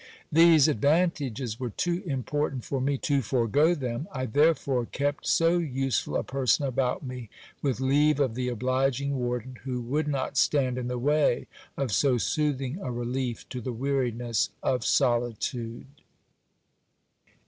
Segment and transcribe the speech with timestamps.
[0.31, 4.07] These advantages were too important for me to forego them.
[4.11, 7.29] I therefore kept so useful a person about me,
[7.61, 11.45] with leave of the obliging warden, who would not stand in the way
[11.77, 15.85] of so soothing a relief to the weariness of solitude.